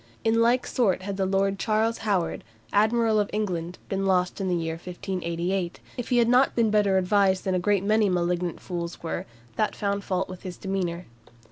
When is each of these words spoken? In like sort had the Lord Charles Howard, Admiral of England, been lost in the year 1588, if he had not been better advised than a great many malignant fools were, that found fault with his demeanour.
In 0.23 0.41
like 0.41 0.65
sort 0.65 1.03
had 1.03 1.17
the 1.17 1.27
Lord 1.27 1.59
Charles 1.59 1.99
Howard, 1.99 2.43
Admiral 2.73 3.19
of 3.19 3.29
England, 3.31 3.77
been 3.87 4.03
lost 4.07 4.41
in 4.41 4.47
the 4.47 4.55
year 4.55 4.73
1588, 4.73 5.79
if 5.95 6.09
he 6.09 6.17
had 6.17 6.27
not 6.27 6.55
been 6.55 6.71
better 6.71 6.97
advised 6.97 7.43
than 7.43 7.53
a 7.53 7.59
great 7.59 7.83
many 7.83 8.09
malignant 8.09 8.59
fools 8.59 9.03
were, 9.03 9.27
that 9.57 9.75
found 9.75 10.03
fault 10.03 10.27
with 10.27 10.41
his 10.41 10.57
demeanour. 10.57 11.05